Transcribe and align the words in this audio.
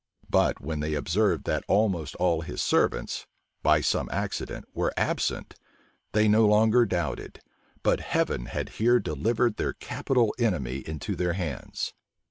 But 0.31 0.59
when 0.59 0.79
they 0.79 0.95
observed 0.95 1.43
that 1.43 1.63
almost 1.67 2.15
all 2.15 2.41
his 2.41 2.59
servants, 2.59 3.27
by 3.61 3.81
some 3.81 4.09
accident, 4.11 4.65
were 4.73 4.91
absent, 4.97 5.53
they 6.13 6.27
no 6.27 6.47
longer 6.47 6.87
doubted, 6.87 7.39
but 7.83 7.99
Heaven 7.99 8.45
had 8.47 8.69
here 8.69 8.99
delivered 8.99 9.57
their 9.57 9.73
capital 9.73 10.33
enemy 10.39 10.77
into 10.87 11.15
their 11.15 11.33
hands. 11.33 11.93